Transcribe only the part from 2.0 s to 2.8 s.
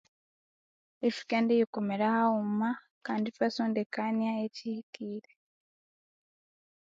haghuma